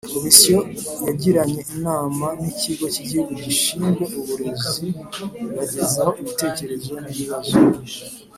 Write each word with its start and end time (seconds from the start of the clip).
Komisiyo 0.13 0.59
Yagiranye 1.05 1.61
Inama 1.73 2.27
N 2.39 2.41
Ikigo 2.51 2.85
Cy 2.93 3.01
Igihugu 3.03 3.31
Gishinzwe 3.43 4.03
Uburezi 4.19 4.87
Ibagezaho 5.47 6.11
Ibitekerezo 6.21 6.91
N 7.03 7.05
Ibibazo 7.13 7.55